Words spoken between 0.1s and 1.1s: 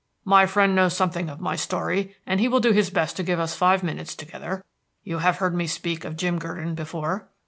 "My friend knows